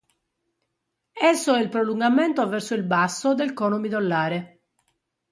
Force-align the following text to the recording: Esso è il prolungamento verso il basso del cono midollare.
Esso 1.31 1.53
è 1.53 1.61
il 1.61 1.69
prolungamento 1.69 2.47
verso 2.49 2.73
il 2.73 2.81
basso 2.81 3.35
del 3.35 3.53
cono 3.53 3.77
midollare. 3.77 4.61